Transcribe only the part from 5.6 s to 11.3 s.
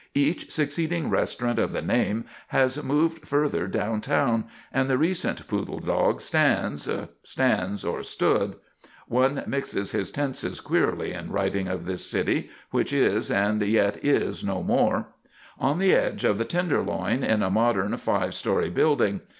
Dog stands stands or stood; one mixes his tenses queerly